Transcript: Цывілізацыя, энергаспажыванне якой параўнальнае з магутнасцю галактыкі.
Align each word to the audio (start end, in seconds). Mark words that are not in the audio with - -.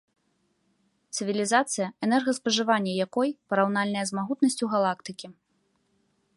Цывілізацыя, 1.17 1.87
энергаспажыванне 2.07 2.93
якой 3.05 3.29
параўнальнае 3.53 4.05
з 4.11 4.19
магутнасцю 4.21 4.65
галактыкі. 4.73 5.27